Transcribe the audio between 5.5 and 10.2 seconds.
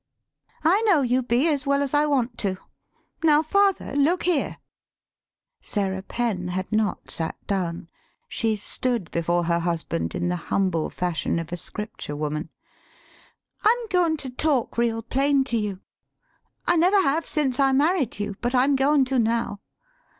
[Sarah Penn had not sat down; she stood before her husband